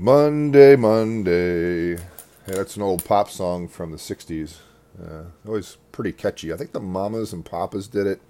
[0.00, 2.02] Monday, Monday.
[2.46, 4.56] That's an old pop song from the 60s.
[4.98, 6.54] Uh, always pretty catchy.
[6.54, 8.22] I think the Mamas and Papas did it.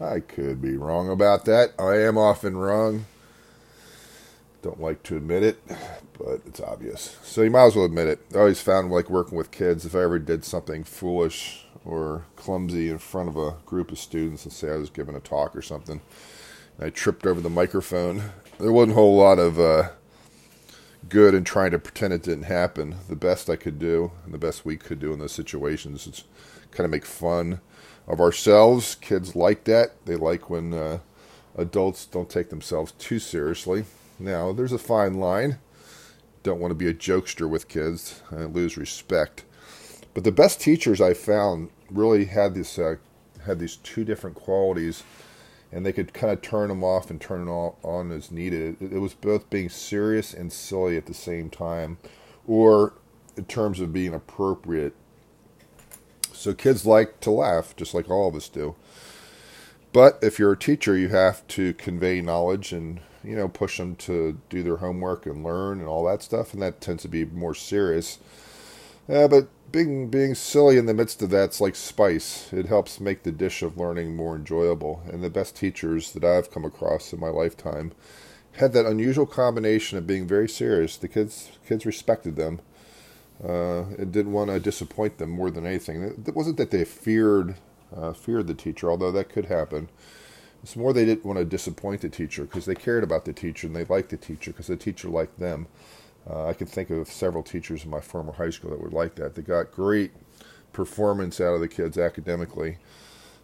[0.00, 1.74] I could be wrong about that.
[1.78, 3.04] I am often wrong.
[4.62, 5.58] Don't like to admit it,
[6.18, 7.18] but it's obvious.
[7.22, 8.20] So you might as well admit it.
[8.34, 12.88] I always found like working with kids, if I ever did something foolish or clumsy
[12.88, 15.60] in front of a group of students, and say I was giving a talk or
[15.60, 16.00] something,
[16.78, 19.90] and I tripped over the microphone, there wasn't a whole lot of uh,
[21.08, 22.96] good in trying to pretend it didn't happen.
[23.08, 26.24] The best I could do, and the best we could do in those situations, is
[26.70, 27.60] kind of make fun
[28.06, 28.94] of ourselves.
[28.96, 30.04] Kids like that.
[30.06, 30.98] They like when uh,
[31.56, 33.84] adults don't take themselves too seriously.
[34.18, 35.58] Now, there's a fine line.
[36.42, 39.44] Don't want to be a jokester with kids and lose respect.
[40.14, 42.96] But the best teachers I found really had this uh,
[43.44, 45.02] had these two different qualities,
[45.72, 48.76] and they could kind of turn them off and turn them on as needed.
[48.80, 51.98] It, it was both being serious and silly at the same time,
[52.46, 52.94] or
[53.36, 54.94] in terms of being appropriate.
[56.32, 58.74] So kids like to laugh, just like all of us do.
[59.92, 63.94] But if you're a teacher, you have to convey knowledge and you know push them
[63.96, 67.24] to do their homework and learn and all that stuff, and that tends to be
[67.24, 68.18] more serious.
[69.08, 72.52] Yeah, but being being silly in the midst of that's like spice.
[72.52, 75.02] It helps make the dish of learning more enjoyable.
[75.10, 77.92] And the best teachers that I've come across in my lifetime
[78.52, 80.96] had that unusual combination of being very serious.
[80.96, 82.60] The kids kids respected them.
[83.42, 86.04] Uh, and didn't want to disappoint them more than anything.
[86.24, 87.56] It wasn't that they feared
[87.94, 89.88] uh, feared the teacher, although that could happen.
[90.62, 93.66] It's more they didn't want to disappoint the teacher because they cared about the teacher
[93.66, 95.66] and they liked the teacher because the teacher liked them.
[96.28, 99.16] Uh, I can think of several teachers in my former high school that were like
[99.16, 99.34] that.
[99.34, 100.12] They got great
[100.72, 102.78] performance out of the kids academically,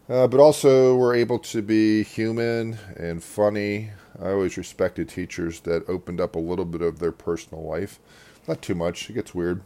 [0.09, 3.91] uh, but also were able to be human and funny.
[4.21, 7.99] I always respected teachers that opened up a little bit of their personal life.
[8.47, 9.63] Not too much, it gets weird.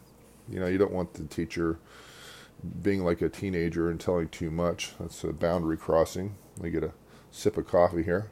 [0.48, 1.78] You know, you don't want the teacher
[2.83, 4.92] being like a teenager and telling too much.
[4.98, 6.36] That's a boundary crossing.
[6.56, 6.92] Let me get a
[7.30, 8.30] sip of coffee here.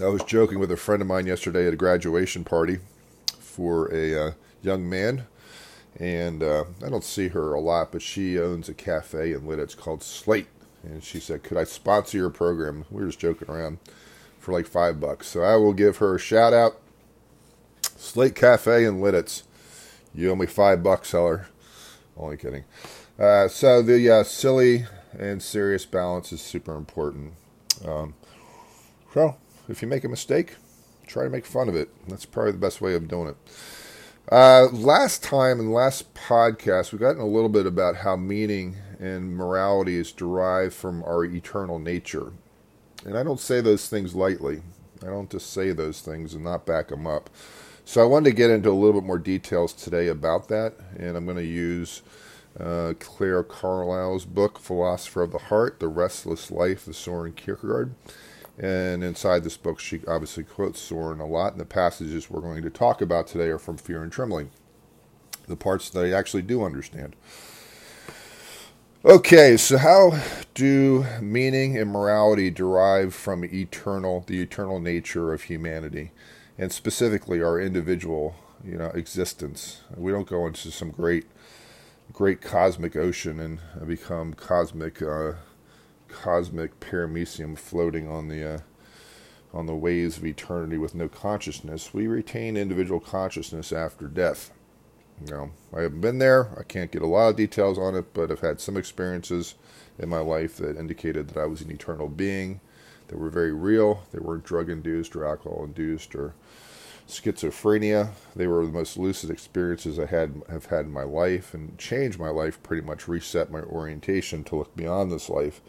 [0.00, 2.78] I was joking with a friend of mine yesterday at a graduation party
[3.38, 4.32] for a uh,
[4.62, 5.26] young man,
[6.00, 9.76] and uh, I don't see her a lot, but she owns a cafe in Lititz
[9.76, 10.46] called Slate,
[10.82, 13.80] and she said, "Could I sponsor your program?" We were just joking around
[14.40, 16.80] for like five bucks, so I will give her a shout out.
[17.82, 19.42] Slate Cafe in Lititz,
[20.14, 21.48] you owe me five bucks, seller.
[22.16, 22.64] Only kidding.
[23.18, 24.86] Uh, so the uh, silly
[25.18, 27.34] and serious balance is super important.
[27.86, 28.14] Um,
[29.12, 29.36] so
[29.68, 30.56] if you make a mistake,
[31.06, 31.88] try to make fun of it.
[32.08, 33.36] That's probably the best way of doing it.
[34.30, 38.76] Uh, last time in the last podcast, we've gotten a little bit about how meaning
[39.00, 42.32] and morality is derived from our eternal nature.
[43.04, 44.62] And I don't say those things lightly.
[45.02, 47.28] I don't just say those things and not back them up.
[47.84, 51.16] So I wanted to get into a little bit more details today about that, and
[51.16, 52.02] I'm going to use
[52.58, 57.94] uh, Claire Carlisle's book, Philosopher of the Heart The Restless Life of Soren Kierkegaard.
[58.58, 62.62] And inside this book, she obviously quotes Soren a lot, and the passages we're going
[62.62, 64.50] to talk about today are from Fear and Trembling,
[65.48, 67.16] the parts that I actually do understand.
[69.04, 70.20] Okay, so how
[70.54, 76.12] do meaning and morality derive from eternal, the eternal nature of humanity,
[76.56, 79.80] and specifically our individual, you know, existence?
[79.96, 81.24] We don't go into some great,
[82.12, 85.02] great cosmic ocean and become cosmic.
[85.02, 85.32] Uh,
[86.12, 88.58] cosmic paramecium floating on the uh,
[89.54, 94.50] on the waves of eternity with no consciousness, we retain individual consciousness after death.
[95.28, 96.48] Know, I haven't been there.
[96.58, 99.54] I can't get a lot of details on it, but I've had some experiences
[99.98, 102.60] in my life that indicated that I was an eternal being.
[103.08, 104.04] That were very real.
[104.10, 106.34] They weren't drug induced or alcohol induced or
[107.06, 108.12] schizophrenia.
[108.34, 112.18] They were the most lucid experiences I had have had in my life and changed
[112.18, 112.62] my life.
[112.62, 115.60] Pretty much reset my orientation to look beyond this life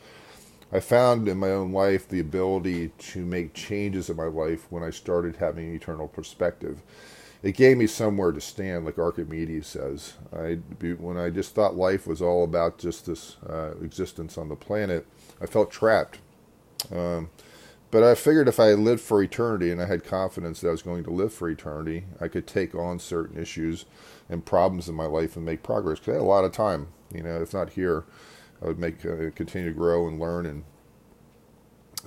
[0.74, 4.82] I found in my own life the ability to make changes in my life when
[4.82, 6.82] I started having an eternal perspective.
[7.44, 10.14] It gave me somewhere to stand, like Archimedes says.
[10.36, 10.56] I,
[10.98, 15.06] when I just thought life was all about just this uh, existence on the planet,
[15.40, 16.18] I felt trapped.
[16.92, 17.30] Um,
[17.92, 20.82] but I figured if I lived for eternity and I had confidence that I was
[20.82, 23.86] going to live for eternity, I could take on certain issues
[24.28, 26.00] and problems in my life and make progress.
[26.00, 28.06] Because I had a lot of time, you know, if not here
[28.64, 30.64] I would make uh, continue to grow and learn and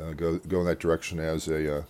[0.01, 1.83] uh, go go in that direction as a uh,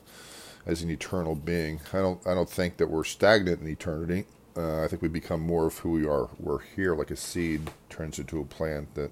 [0.66, 1.80] as an eternal being.
[1.92, 4.24] I don't I don't think that we're stagnant in eternity.
[4.56, 6.30] Uh, I think we become more of who we are.
[6.38, 9.10] We're here like a seed turns into a plant that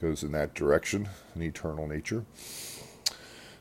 [0.00, 2.24] goes in that direction, an eternal nature.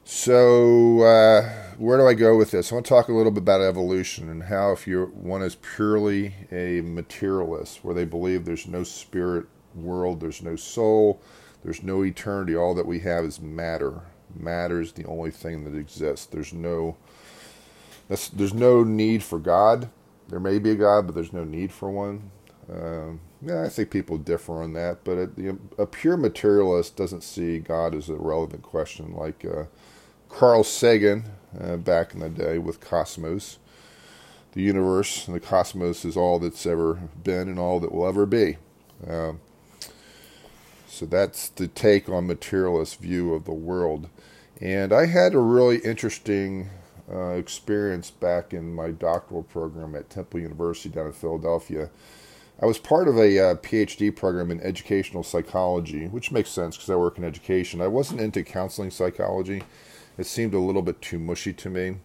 [0.03, 2.71] So, uh, where do I go with this?
[2.71, 5.55] I want to talk a little bit about evolution and how, if you're one is
[5.55, 9.45] purely a materialist, where they believe there's no spirit
[9.75, 11.21] world, there's no soul,
[11.63, 14.01] there's no eternity, all that we have is matter.
[14.35, 16.25] Matter is the only thing that exists.
[16.25, 16.97] There's no
[18.33, 19.89] there's no need for God.
[20.27, 22.31] There may be a God, but there's no need for one.
[22.71, 25.29] Um, yeah, I think people differ on that, but
[25.77, 29.65] a, pure materialist doesn't see God as a relevant question, like uh,
[30.29, 31.25] Carl Sagan
[31.59, 33.57] uh, back in the day with Cosmos.
[34.53, 38.25] The universe and the cosmos is all that's ever been and all that will ever
[38.25, 38.57] be.
[39.07, 39.39] Um,
[40.91, 44.09] so that's the take on materialist view of the world.
[44.59, 46.69] And I had a really interesting
[47.09, 51.89] uh, experience back in my doctoral program at Temple University down in Philadelphia.
[52.61, 56.89] I was part of a uh, PhD program in educational psychology, which makes sense because
[56.89, 57.81] I work in education.
[57.81, 59.63] I wasn't into counseling psychology.
[60.17, 61.99] It seemed a little bit too mushy to me.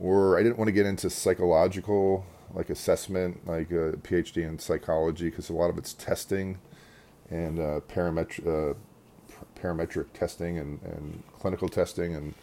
[0.00, 5.30] Or I didn't want to get into psychological like assessment, like a PhD in psychology,
[5.30, 6.58] because a lot of it's testing
[7.30, 8.74] and uh, parametric, uh,
[9.60, 12.34] parametric testing and, and clinical testing and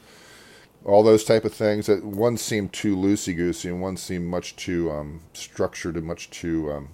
[0.84, 1.88] all those type of things.
[1.88, 6.30] That one seemed too loosey goosey, and one seemed much too um, structured and much
[6.30, 6.90] too um,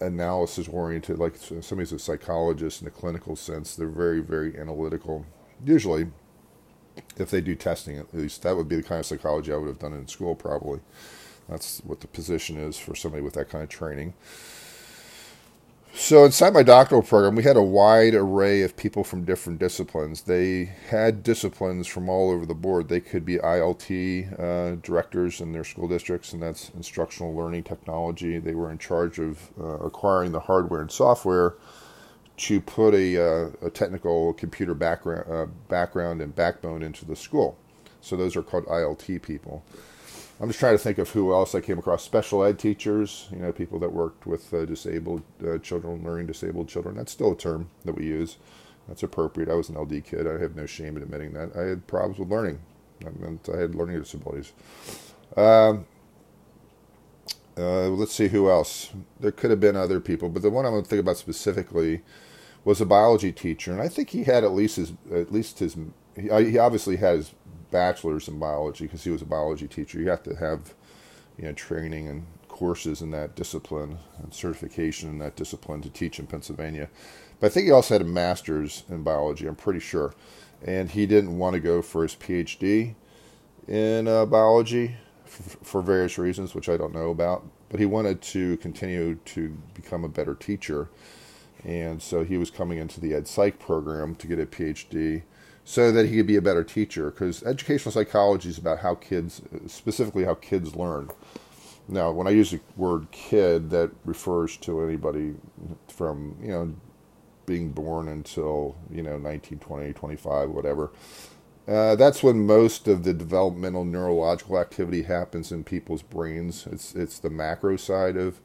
[0.00, 1.18] analysis oriented.
[1.18, 5.24] Like somebody's a psychologist in a clinical sense, they're very very analytical.
[5.64, 6.08] Usually,
[7.16, 9.68] if they do testing, at least that would be the kind of psychology I would
[9.68, 10.34] have done in school.
[10.34, 10.80] Probably,
[11.48, 14.14] that's what the position is for somebody with that kind of training.
[15.94, 20.22] So inside my doctoral program, we had a wide array of people from different disciplines.
[20.22, 22.88] They had disciplines from all over the board.
[22.88, 28.38] They could be ILT uh, directors in their school districts, and that's instructional learning technology.
[28.38, 31.54] They were in charge of uh, acquiring the hardware and software
[32.38, 37.58] to put a, uh, a technical computer background, uh, background and backbone into the school.
[38.00, 39.64] So those are called ILT people.
[40.40, 42.02] I'm just trying to think of who else I came across.
[42.02, 46.68] Special ed teachers, you know, people that worked with uh, disabled uh, children, learning disabled
[46.68, 46.96] children.
[46.96, 48.38] That's still a term that we use.
[48.88, 49.50] That's appropriate.
[49.50, 50.26] I was an LD kid.
[50.26, 51.54] I have no shame in admitting that.
[51.54, 52.58] I had problems with learning.
[53.04, 54.52] I, meant I had learning disabilities.
[55.36, 55.86] Um,
[57.58, 58.90] uh, let's see who else.
[59.20, 62.00] There could have been other people, but the one I'm going to think about specifically
[62.64, 65.76] was a biology teacher, and I think he had at least his at least his
[66.14, 67.34] he, he obviously had his
[67.70, 69.98] bachelor's in biology because he was a biology teacher.
[69.98, 70.74] You have to have
[71.38, 76.18] you know training and courses in that discipline and certification in that discipline to teach
[76.18, 76.88] in Pennsylvania.
[77.38, 79.46] But I think he also had a master's in biology.
[79.46, 80.14] I'm pretty sure,
[80.64, 82.94] and he didn't want to go for his PhD
[83.66, 87.46] in uh, biology for, for various reasons, which I don't know about.
[87.70, 90.90] But he wanted to continue to become a better teacher.
[91.64, 95.22] And so he was coming into the Ed Psych program to get a PhD
[95.70, 97.12] so that he could be a better teacher.
[97.12, 101.10] Because educational psychology is about how kids, specifically how kids learn.
[101.86, 105.36] Now, when I use the word kid, that refers to anybody
[105.86, 106.74] from, you know,
[107.46, 110.90] being born until, you know, 19, 20, 25, whatever.
[111.68, 116.66] Uh, that's when most of the developmental neurological activity happens in people's brains.
[116.66, 118.40] It's it's the macro side of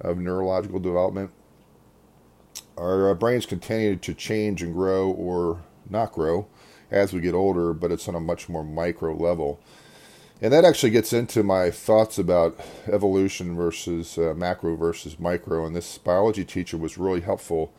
[0.00, 1.32] of neurological development.
[2.78, 6.46] Our uh, brains continue to change and grow or not grow
[6.90, 9.60] as we get older, but it's on a much more micro level.
[10.40, 12.58] And that actually gets into my thoughts about
[12.90, 15.64] evolution versus uh, macro versus micro.
[15.64, 17.72] And this biology teacher was really helpful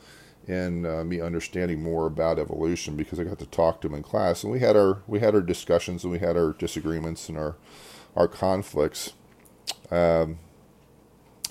[0.47, 4.03] in uh, me understanding more about evolution because I got to talk to him in
[4.03, 7.37] class, and we had our we had our discussions and we had our disagreements and
[7.37, 7.55] our
[8.15, 9.13] our conflicts.
[9.91, 10.39] Um,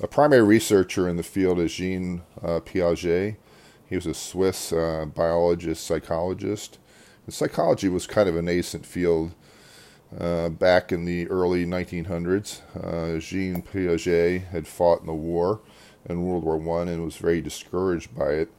[0.00, 3.36] a primary researcher in the field is Jean uh, Piaget.
[3.92, 6.78] He was a Swiss uh, biologist, psychologist.
[7.26, 9.34] And psychology was kind of a nascent field
[10.18, 12.62] uh, back in the early 1900s.
[12.74, 15.60] Uh, Jean Piaget had fought in the war,
[16.08, 18.50] in World War One, and was very discouraged by it,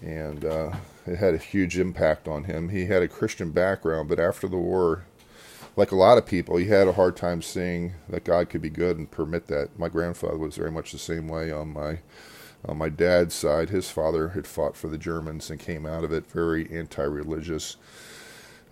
[0.00, 0.72] and uh,
[1.06, 2.70] it had a huge impact on him.
[2.70, 5.04] He had a Christian background, but after the war,
[5.76, 8.70] like a lot of people, he had a hard time seeing that God could be
[8.70, 9.78] good and permit that.
[9.78, 11.98] My grandfather was very much the same way on my
[12.64, 16.12] on my dad's side, his father had fought for the Germans and came out of
[16.12, 17.76] it very anti religious.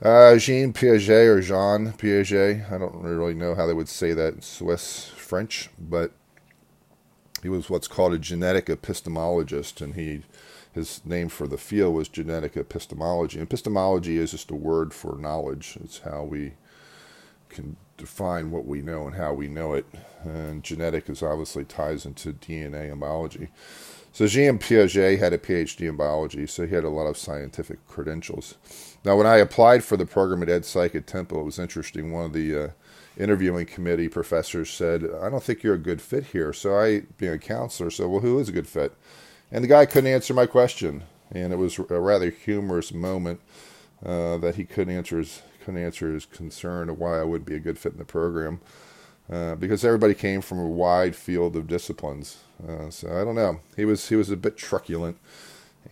[0.01, 4.35] Uh, Jean Piaget or Jean Piaget, I don't really know how they would say that
[4.35, 6.13] in Swiss French, but
[7.43, 10.23] he was what's called a genetic epistemologist, and he
[10.73, 13.41] his name for the field was genetic epistemology.
[13.41, 15.77] Epistemology is just a word for knowledge.
[15.83, 16.53] It's how we
[17.59, 19.85] can define what we know and how we know it.
[20.23, 23.49] And genetic is obviously ties into DNA and biology.
[24.13, 27.87] So Jean Piaget had a PhD in biology, so he had a lot of scientific
[27.87, 28.55] credentials.
[29.05, 32.13] Now, when I applied for the program at EdPsych at Temple, it was interesting.
[32.13, 32.69] One of the uh,
[33.17, 36.53] interviewing committee professors said, I don't think you're a good fit here.
[36.53, 38.95] So I, being a counselor, said, Well, who is a good fit?
[39.51, 41.05] And the guy couldn't answer my question.
[41.31, 43.41] And it was a rather humorous moment
[44.05, 47.55] uh, that he couldn't answer his couldn't answer his concern of why I would be
[47.55, 48.61] a good fit in the program,
[49.31, 52.39] uh, because everybody came from a wide field of disciplines.
[52.67, 53.61] Uh, so I don't know.
[53.77, 55.19] He was he was a bit truculent,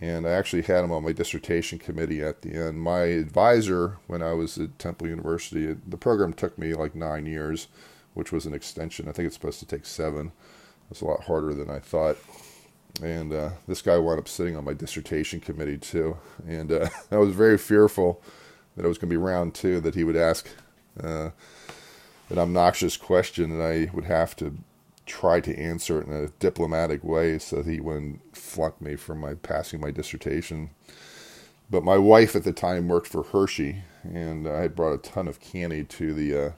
[0.01, 2.81] and I actually had him on my dissertation committee at the end.
[2.81, 7.67] My advisor when I was at Temple University, the program took me like nine years,
[8.13, 9.07] which was an extension.
[9.07, 10.31] I think it's supposed to take seven.
[10.89, 12.17] It's a lot harder than I thought
[13.01, 16.17] and uh, this guy wound up sitting on my dissertation committee too.
[16.47, 18.21] And uh, I was very fearful
[18.77, 20.47] that it was going to be round two that he would ask
[21.03, 21.31] uh,
[22.29, 24.55] an obnoxious question, and I would have to
[25.07, 29.15] try to answer it in a diplomatic way so that he wouldn't flunk me for
[29.15, 30.69] my passing my dissertation.
[31.69, 35.27] But my wife at the time worked for Hershey, and I had brought a ton
[35.27, 36.51] of candy to the uh,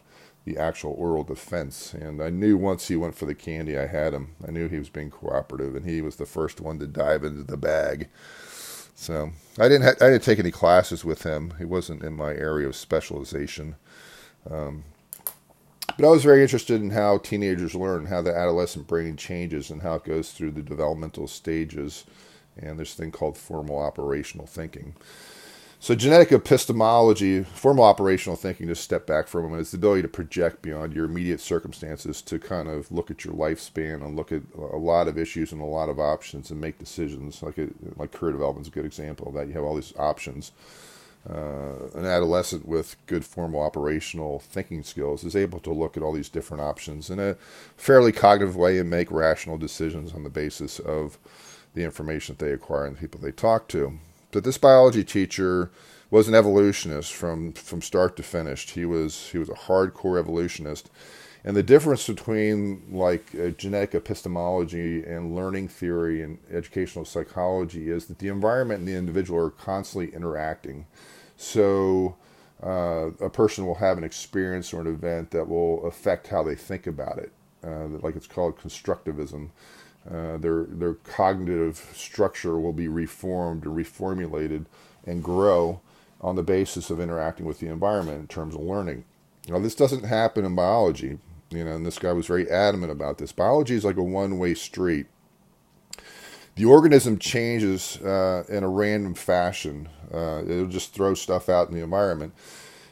[0.45, 1.93] the actual oral defense.
[1.93, 4.35] And I knew once he went for the candy, I had him.
[4.45, 7.43] I knew he was being cooperative, and he was the first one to dive into
[7.43, 8.09] the bag.
[8.99, 11.53] So I didn't ha- I didn't take any classes with him.
[11.57, 13.75] He wasn't in my area of specialization.
[14.51, 14.83] Um,
[15.97, 19.81] but I was very interested in how teenagers learn, how the adolescent brain changes, and
[19.81, 22.03] how it goes through the developmental stages.
[22.57, 24.95] And this thing called formal operational thinking.
[25.81, 30.01] So, genetic epistemology, formal operational thinking, just step back for a moment, is the ability
[30.01, 34.33] to project beyond your immediate circumstances to kind of look at your lifespan and look
[34.33, 37.41] at a lot of issues and a lot of options and make decisions.
[37.41, 39.47] Like a, like career development is a good example of that.
[39.47, 40.51] You have all these options.
[41.29, 46.11] Uh, an adolescent with good formal operational thinking skills is able to look at all
[46.13, 47.35] these different options in a
[47.77, 51.17] fairly cognitive way and make rational decisions on the basis of
[51.73, 53.97] the information that they acquire and the people they talk to.
[54.31, 55.71] But this biology teacher
[56.11, 58.69] was an evolutionist from from start to finish.
[58.71, 60.89] He was he was a hardcore evolutionist,
[61.43, 68.05] and the difference between like uh, genetic epistemology and learning theory and educational psychology is
[68.05, 70.85] that the environment and the individual are constantly interacting.
[71.37, 72.15] So.
[72.61, 76.55] Uh, a person will have an experience or an event that will affect how they
[76.55, 77.31] think about it.
[77.63, 79.49] Uh, like it's called constructivism.
[80.11, 84.65] Uh, their their cognitive structure will be reformed or reformulated
[85.05, 85.81] and grow
[86.21, 89.05] on the basis of interacting with the environment in terms of learning.
[89.47, 93.17] Now, this doesn't happen in biology, you know, and this guy was very adamant about
[93.19, 93.31] this.
[93.31, 95.07] Biology is like a one-way street.
[96.55, 99.87] The organism changes uh, in a random fashion.
[100.13, 102.33] Uh, it'll just throw stuff out in the environment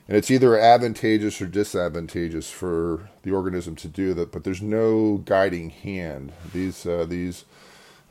[0.08, 4.32] and it's either advantageous or disadvantageous for the organism to do that.
[4.32, 6.32] But there's no guiding hand.
[6.54, 7.46] These uh, these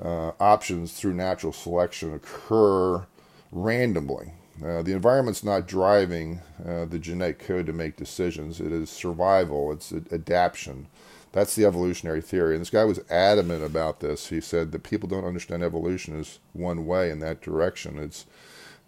[0.03, 3.07] uh, options through natural selection occur
[3.51, 4.33] randomly.
[4.65, 8.61] Uh, the environment's not driving uh, the genetic code to make decisions.
[8.61, 9.73] It is survival.
[9.73, 10.87] It's adaptation.
[11.33, 12.55] That's the evolutionary theory.
[12.55, 14.29] And this guy was adamant about this.
[14.29, 17.99] He said that people don't understand evolution as one way in that direction.
[17.99, 18.25] It's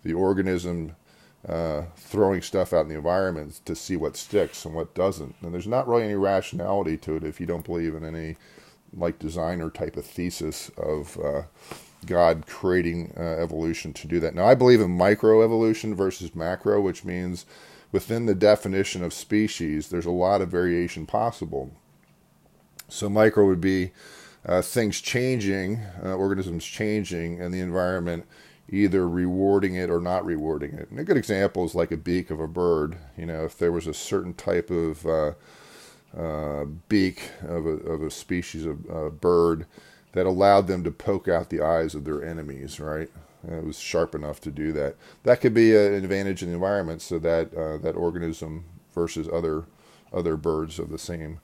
[0.03, 0.97] the organism
[1.49, 5.35] uh, throwing stuff out in the environment to see what sticks and what doesn't.
[5.41, 8.37] And there's not really any rationality to it if you don't believe in any
[8.97, 11.43] like designer type of thesis of uh,
[12.07, 14.35] God creating uh, evolution to do that.
[14.35, 17.47] Now, I believe in microevolution versus macro, which means
[17.93, 21.73] within the definition of species, there's a lot of variation possible.
[22.89, 23.93] So, micro would be
[24.47, 28.27] uh, things changing, uh, organisms changing, and the environment
[28.71, 30.91] either rewarding it or not rewarding it.
[30.91, 32.97] And a good example is like a beak of a bird.
[33.17, 35.33] You know, if there was a certain type of uh,
[36.17, 39.67] uh, beak of a, of a species of uh, bird
[40.13, 43.11] that allowed them to poke out the eyes of their enemies, right?
[43.47, 44.97] It was sharp enough to do that.
[45.23, 49.65] That could be an advantage in the environment, so that uh, that organism versus other
[50.13, 51.41] other birds of the same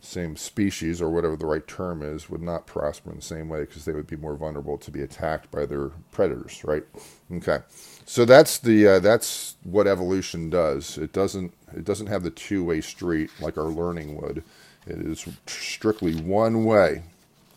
[0.00, 3.60] same species or whatever the right term is would not prosper in the same way
[3.60, 6.84] because they would be more vulnerable to be attacked by their predators right?
[7.32, 7.58] Okay.
[8.06, 10.98] So that's the uh, that's what evolution does.
[10.98, 14.42] It doesn't it doesn't have the two-way street like our learning would.
[14.86, 17.02] It is strictly one way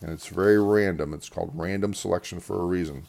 [0.02, 1.14] and it's very random.
[1.14, 3.04] It's called random selection for a reason.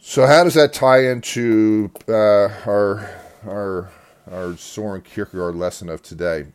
[0.00, 3.10] So how does that tie into uh, our
[3.46, 3.90] our
[4.30, 6.46] our Soren Kierkegaard lesson of today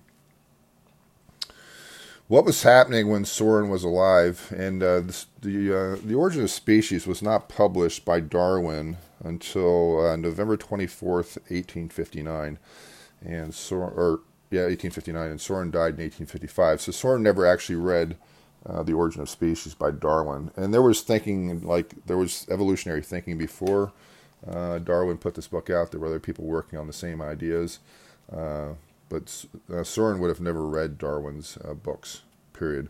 [2.29, 6.51] what was happening when Soren was alive, and uh, the the, uh, the origin of
[6.51, 12.59] species was not published by Darwin until uh, November twenty fourth, eighteen fifty nine,
[13.21, 14.21] and or
[14.51, 16.81] yeah, 1859, and Soren died in 1855.
[16.81, 18.17] So Soren never actually read
[18.65, 23.01] uh, The Origin of Species by Darwin, and there was thinking like there was evolutionary
[23.01, 23.91] thinking before
[24.47, 25.91] uh, Darwin put this book out.
[25.91, 27.79] There were other people working on the same ideas,
[28.31, 28.69] uh,
[29.09, 32.21] but uh, Soren would have never read Darwin's uh, books.
[32.53, 32.89] Period.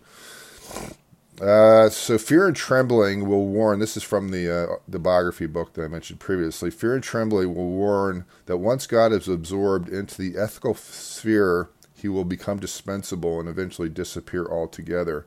[1.42, 3.80] Uh, so fear and trembling will warn.
[3.80, 6.70] This is from the uh, the biography book that I mentioned previously.
[6.70, 12.10] Fear and trembling will warn that once God is absorbed into the ethical sphere, he
[12.10, 15.26] will become dispensable and eventually disappear altogether.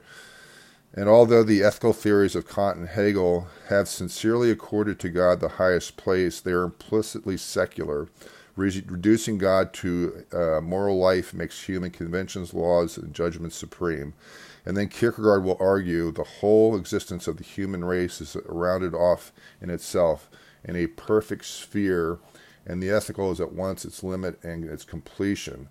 [0.94, 5.48] And although the ethical theories of Kant and Hegel have sincerely accorded to God the
[5.50, 8.08] highest place, they are implicitly secular.
[8.54, 14.14] Re- reducing God to uh, moral life makes human conventions, laws, and judgments supreme.
[14.64, 19.32] And then Kierkegaard will argue the whole existence of the human race is rounded off
[19.60, 20.28] in itself
[20.64, 22.18] in a perfect sphere,
[22.66, 25.68] and the ethical is at once its limit and its completion.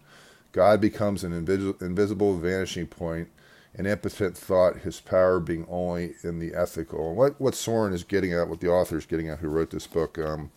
[0.52, 3.30] God becomes an invis- invisible vanishing point,
[3.76, 7.16] an impotent thought, his power being only in the ethical.
[7.16, 9.88] What, what Soren is getting at, what the author is getting at who wrote this
[9.88, 10.52] book, um,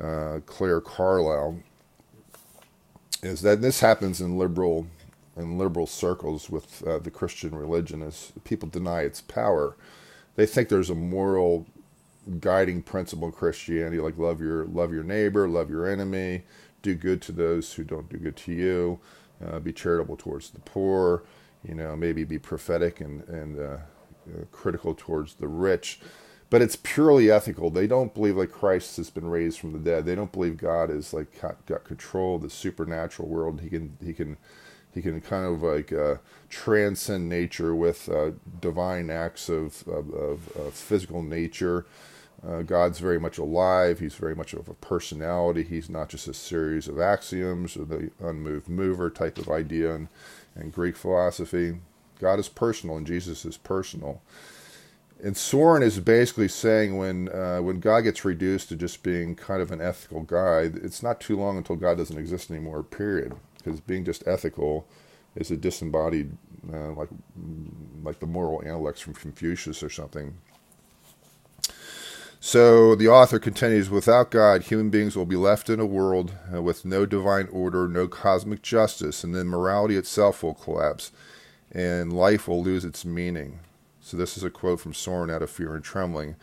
[0.00, 1.58] uh, Claire Carlisle,
[3.22, 4.86] is that this happens in liberal
[5.36, 9.76] in liberal circles with uh, the Christian religion is people deny its power.
[10.34, 11.66] They think there's a moral
[12.40, 16.42] guiding principle in Christianity, like love your love your neighbor, love your enemy,
[16.82, 18.98] do good to those who don't do good to you,
[19.44, 21.24] uh, be charitable towards the poor,
[21.66, 26.00] you know, maybe be prophetic and and uh, uh critical towards the rich.
[26.48, 27.70] But it's purely ethical.
[27.70, 30.06] They don't believe like Christ has been raised from the dead.
[30.06, 33.60] They don't believe God is like got, control of the supernatural world.
[33.60, 34.36] He can he can
[34.94, 36.16] he can kind of like uh,
[36.48, 41.84] transcend nature with uh, divine acts of, of, of, of physical nature.
[42.46, 43.98] Uh, God's very much alive.
[43.98, 45.64] He's very much of a personality.
[45.64, 50.08] He's not just a series of axioms or the unmoved mover type of idea in,
[50.54, 51.78] in Greek philosophy.
[52.18, 54.22] God is personal and Jesus is personal.
[55.22, 59.62] And Soren is basically saying when uh, when God gets reduced to just being kind
[59.62, 62.82] of an ethical guide, it's not too long until God doesn't exist anymore.
[62.82, 63.34] Period
[63.66, 64.86] because being just ethical
[65.34, 66.36] is a disembodied,
[66.72, 67.08] uh, like
[68.02, 70.36] like the moral intellects from Confucius or something.
[72.38, 76.62] So the author continues Without God, human beings will be left in a world uh,
[76.62, 81.10] with no divine order, no cosmic justice, and then morality itself will collapse,
[81.72, 83.58] and life will lose its meaning.
[84.06, 86.36] So this is a quote from Soren out of Fear and Trembling.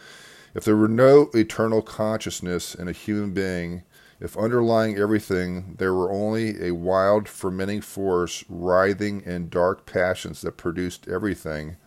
[0.54, 3.84] If there were no eternal consciousness in a human being,
[4.19, 10.58] if underlying everything there were only a wild, fermenting force writhing in dark passions that
[10.58, 11.78] produced everything,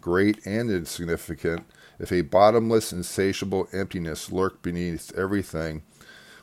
[0.00, 1.64] great and insignificant,
[2.00, 5.82] if a bottomless, insatiable emptiness lurked beneath everything,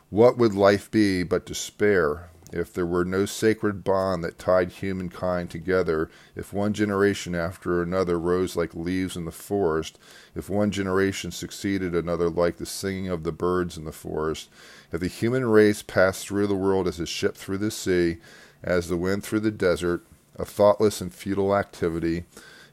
[0.09, 2.29] what would life be but despair?
[2.53, 8.17] If there were no sacred bond that tied humankind together, if one generation after another
[8.17, 9.99] rose like leaves in the forest,
[10.33, 14.49] if one generation succeeded another like the singing of the birds in the forest,
[14.93, 18.17] if the human race passed through the world as a ship through the sea,
[18.63, 20.05] as the wind through the desert,
[20.37, 22.23] a thoughtless and futile activity,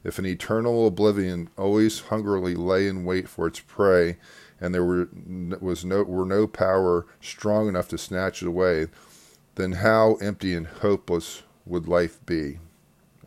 [0.05, 4.19] if an eternal oblivion always hungrily lay in wait for its prey,
[4.61, 5.09] and there were,
[5.61, 8.87] was no, were no power strong enough to snatch it away,
[9.55, 12.59] then how empty and hopeless would life be,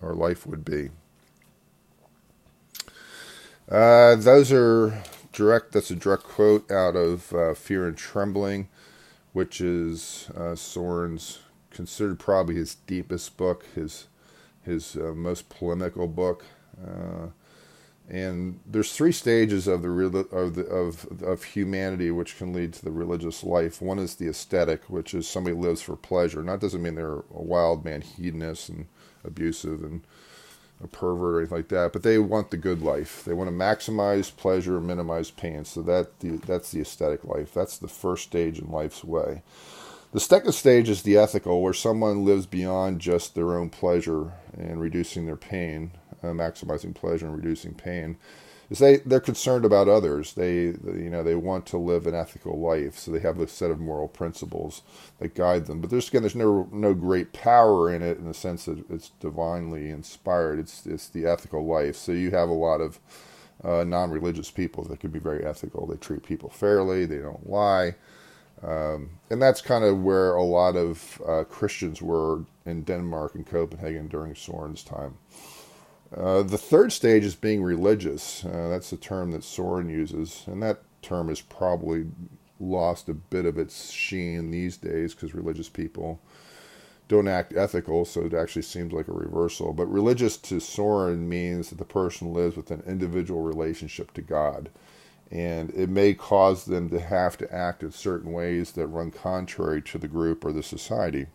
[0.02, 0.90] or life would be.
[3.70, 5.72] Uh, those are direct.
[5.72, 8.70] That's a direct quote out of uh, Fear and Trembling
[9.38, 11.38] which is uh, Soren's
[11.70, 14.08] considered probably his deepest book, his
[14.64, 16.44] his uh, most polemical book.
[18.10, 19.90] And there's three stages of the,
[20.32, 23.82] of the of of humanity which can lead to the religious life.
[23.82, 26.40] One is the aesthetic, which is somebody lives for pleasure.
[26.40, 28.88] And that doesn't mean they're a wild man, hedonist and
[29.26, 30.04] abusive and
[30.84, 33.24] a pervert or anything like that, but they want the good life.
[33.26, 35.66] They want to maximize pleasure, and minimize pain.
[35.66, 37.54] So that the, that's the aesthetic life.
[37.54, 39.42] That's the first stage in life's way.
[40.14, 44.80] The second stage is the ethical, where someone lives beyond just their own pleasure and
[44.80, 45.92] reducing their pain,
[46.24, 48.18] uh, maximizing pleasure and reducing pain
[48.70, 50.34] is they they're concerned about others.
[50.34, 53.72] They you know they want to live an ethical life, so they have a set
[53.72, 54.82] of moral principles
[55.20, 55.82] that guide them.
[55.82, 59.12] But there's again there's no no great power in it in the sense that it's
[59.20, 60.60] divinely inspired.
[60.60, 61.96] It's it's the ethical life.
[61.96, 63.00] So you have a lot of
[63.64, 65.88] uh, non-religious people that can be very ethical.
[65.88, 67.06] They treat people fairly.
[67.06, 67.96] They don't lie.
[68.64, 73.46] Um, and that's kind of where a lot of uh, Christians were in Denmark and
[73.46, 75.16] Copenhagen during Soren's time.
[76.16, 78.46] Uh, the third stage is being religious.
[78.46, 82.08] Uh, that's the term that Soren uses, and that term has probably
[82.60, 86.20] lost a bit of its sheen these days because religious people
[87.08, 89.74] don't act ethical, so it actually seems like a reversal.
[89.74, 94.70] But religious to Soren means that the person lives with an individual relationship to God.
[95.32, 99.82] And it may cause them to have to act in certain ways that run contrary
[99.84, 101.28] to the group or the society.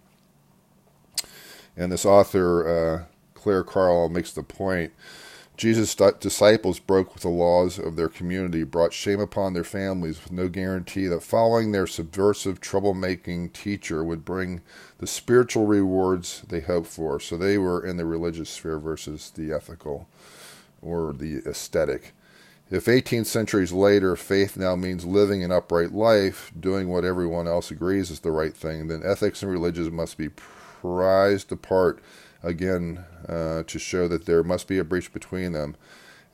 [1.77, 3.05] And this author, uh,
[3.43, 4.93] Claire Carl, makes the point
[5.57, 10.33] Jesus' disciples broke with the laws of their community, brought shame upon their families with
[10.33, 14.61] no guarantee that following their subversive, troublemaking teacher would bring
[14.99, 17.19] the spiritual rewards they hoped for.
[17.19, 20.09] So they were in the religious sphere versus the ethical
[20.81, 22.13] or the aesthetic.
[22.71, 27.71] If 18 centuries later faith now means living an upright life, doing what everyone else
[27.71, 32.03] agrees is the right thing, then ethics and religion must be prized apart
[32.43, 35.77] again uh, to show that there must be a breach between them.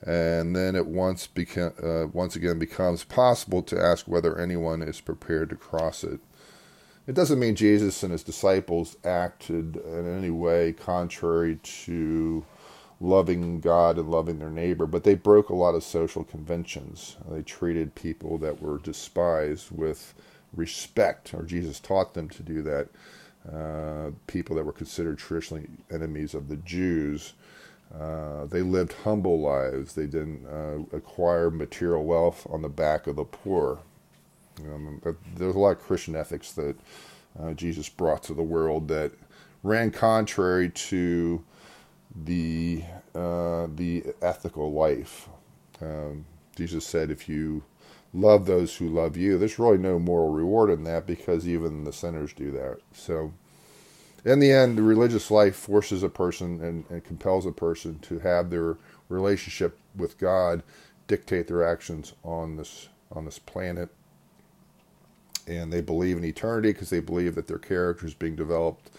[0.05, 5.01] And then it once, beca- uh, once again becomes possible to ask whether anyone is
[5.01, 6.19] prepared to cross it.
[7.05, 12.45] It doesn't mean Jesus and his disciples acted in any way contrary to
[13.01, 17.17] loving God and loving their neighbor, but they broke a lot of social conventions.
[17.29, 20.13] They treated people that were despised with
[20.53, 22.89] respect, or Jesus taught them to do that
[23.53, 27.33] uh, people that were considered traditionally enemies of the Jews.
[27.97, 29.95] Uh, they lived humble lives.
[29.95, 33.79] They didn't uh, acquire material wealth on the back of the poor.
[34.59, 35.01] Um,
[35.35, 36.75] there's a lot of Christian ethics that
[37.39, 39.13] uh, Jesus brought to the world that
[39.63, 41.43] ran contrary to
[42.25, 42.83] the
[43.15, 45.29] uh, the ethical life.
[45.81, 47.63] Um, Jesus said, "If you
[48.13, 49.37] love those who love you.
[49.37, 52.79] There's really no moral reward in that because even the sinners do that.
[52.93, 53.33] So,
[54.25, 58.19] in the end, the religious life forces a person and, and compels a person to
[58.19, 58.77] have their
[59.09, 60.63] relationship with God
[61.07, 63.89] dictate their actions on this on this planet.
[65.47, 68.91] And they believe in eternity because they believe that their character is being developed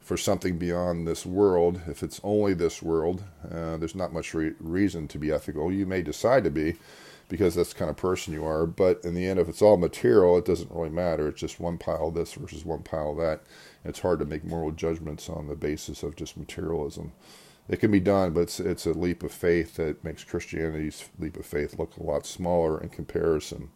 [0.00, 1.80] for something beyond this world.
[1.88, 5.72] If it's only this world, uh, there's not much re- reason to be ethical.
[5.72, 6.76] You may decide to be,
[7.28, 8.66] because that's the kind of person you are.
[8.66, 11.28] But in the end, if it's all material, it doesn't really matter.
[11.28, 13.42] It's just one pile of this versus one pile of that.
[13.84, 17.12] It's hard to make moral judgments on the basis of just materialism.
[17.68, 21.36] It can be done, but it's, it's a leap of faith that makes Christianity's leap
[21.36, 23.70] of faith look a lot smaller in comparison.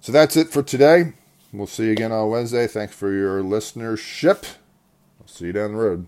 [0.00, 1.14] So that's it for today.
[1.52, 2.66] We'll see you again on Wednesday.
[2.66, 4.56] Thanks for your listenership.
[5.20, 6.06] I'll see you down the road.